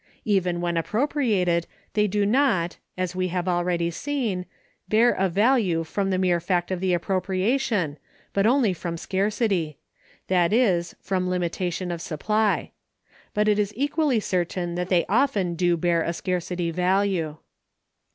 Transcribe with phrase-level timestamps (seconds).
[0.25, 4.47] Even when appropriated, they do not (as we have already seen)
[4.89, 7.99] bear a value from the mere fact of the appropriation,
[8.33, 12.71] but only from scarcity—that is, from limitation of supply.
[13.35, 17.37] But it is equally certain that they often do bear a scarcity value.